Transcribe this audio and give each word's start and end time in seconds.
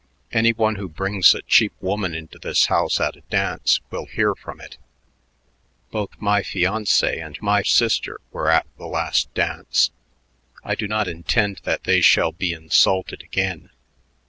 Any 0.31 0.51
one 0.51 0.77
who 0.77 0.89
brings 0.89 1.35
a 1.35 1.43
cheap 1.43 1.73
woman 1.79 2.15
into 2.15 2.39
this 2.39 2.65
house 2.73 2.99
at 2.99 3.15
a 3.15 3.21
dance 3.29 3.81
will 3.91 4.07
hear 4.07 4.33
from 4.33 4.59
it. 4.59 4.77
Both 5.91 6.19
my 6.19 6.41
fiancée 6.41 7.23
and 7.23 7.37
my 7.39 7.61
sister 7.61 8.19
were 8.31 8.49
at 8.49 8.65
the 8.79 8.87
last 8.87 9.31
dance. 9.35 9.91
I 10.63 10.73
do 10.73 10.87
not 10.87 11.07
intend 11.07 11.61
that 11.65 11.83
they 11.83 12.01
shall 12.01 12.31
be 12.31 12.51
insulted 12.51 13.21
again. 13.21 13.69